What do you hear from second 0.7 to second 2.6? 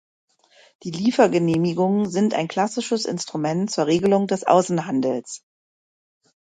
Die Liefergenehmigungen sind ein